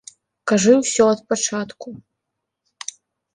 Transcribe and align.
Кажы 0.51 0.71
ўсё 0.77 1.03
ад 1.13 1.21
пачатку. 1.33 1.89